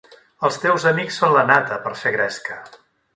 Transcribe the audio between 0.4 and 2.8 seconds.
Els teus amics són la nata, per a fer gresca.